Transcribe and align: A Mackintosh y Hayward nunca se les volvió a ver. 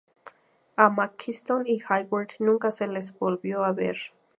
A 0.77 0.89
Mackintosh 0.89 1.67
y 1.69 1.79
Hayward 1.87 2.31
nunca 2.39 2.71
se 2.71 2.87
les 2.87 3.15
volvió 3.19 3.63
a 3.63 3.71
ver. 3.71 3.97